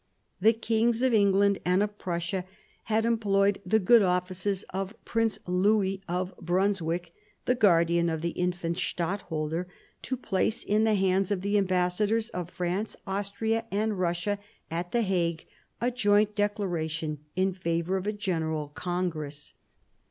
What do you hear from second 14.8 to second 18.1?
the Hague, a joint declaration in favour of